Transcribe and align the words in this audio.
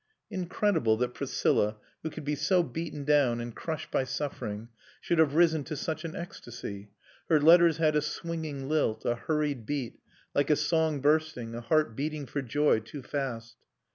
Incredible 0.31 0.97
that 0.97 1.13
Priscilla, 1.13 1.77
who 2.01 2.09
could 2.09 2.25
be 2.25 2.33
so 2.33 2.63
beaten 2.63 3.03
down 3.03 3.39
and 3.39 3.55
crushed 3.55 3.91
by 3.91 4.03
suffering, 4.03 4.69
should 4.99 5.19
have 5.19 5.35
risen 5.35 5.63
to 5.65 5.75
such 5.75 6.03
an 6.03 6.15
ecstasy. 6.15 6.89
Her 7.29 7.39
letters 7.39 7.77
had 7.77 7.95
a 7.95 8.01
swinging 8.01 8.67
lilt, 8.67 9.05
a 9.05 9.13
hurried 9.13 9.67
beat, 9.67 9.99
like 10.33 10.49
a 10.49 10.55
song 10.55 11.01
bursting, 11.01 11.53
a 11.53 11.61
heart 11.61 11.95
beating 11.95 12.25
for 12.25 12.41
joy 12.41 12.79
too 12.79 13.03
fast. 13.03 13.57